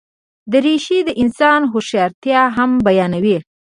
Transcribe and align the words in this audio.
دریشي 0.51 0.99
د 1.07 1.09
انسان 1.21 1.61
هوښیارتیا 1.71 2.41
هم 2.55 2.71
بیانوي. 2.85 3.37